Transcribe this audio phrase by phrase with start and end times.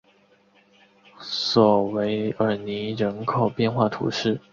[1.19, 4.41] 索韦尔尼人口变化图示